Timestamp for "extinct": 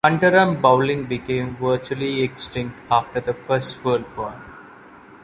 2.23-2.75